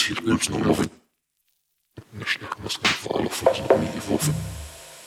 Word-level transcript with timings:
zielt 0.00 0.20
uns 0.20 0.48
na 0.48 0.58
Lovin. 0.58 0.90
Ništa 2.12 2.46
nas 2.62 2.76
ne 2.82 2.88
hvala 3.02 3.28
for 3.28 3.54
sådan 3.54 3.82
en 3.82 3.94
i 3.98 4.00
hvorfor. 4.06 4.34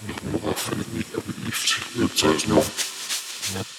Når 0.07 0.15
den 0.21 0.33
var 0.43 0.53
fandt 0.53 0.93
mit, 0.93 1.09
at 1.17 1.21
vi 1.27 1.31
lige 1.43 1.57
til 1.67 2.03
at 2.03 2.11
tage 2.19 2.35
os 2.35 2.47
Lovin. 2.47 3.72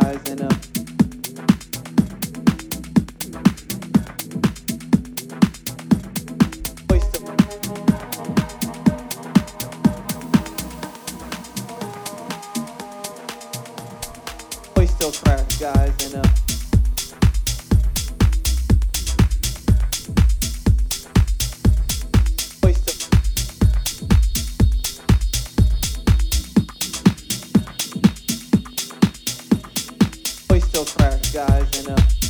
guys. 0.00 0.33
guys, 31.34 31.82
you 31.82 31.88
know. 31.88 32.23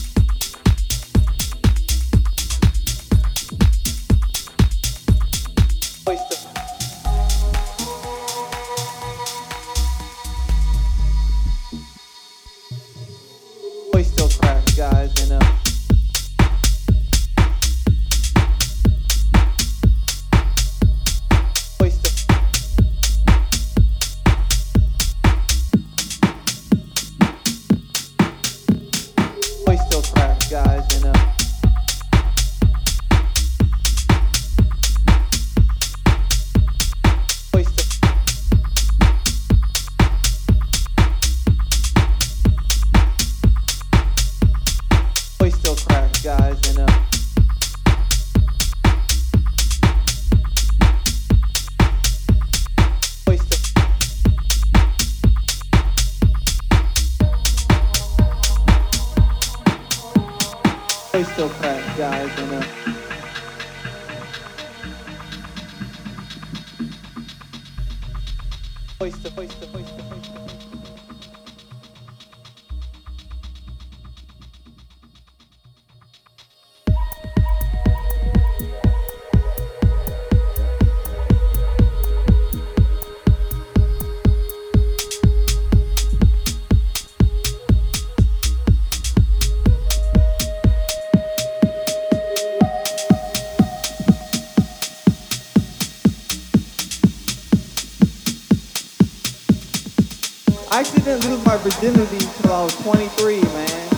Virginity 101.65 102.19
till 102.19 102.53
I 102.53 102.62
was 102.62 102.77
23, 102.83 103.41
man. 103.41 103.89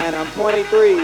And 0.00 0.16
I'm 0.16 0.26
23, 0.32 0.96
man. 0.96 1.03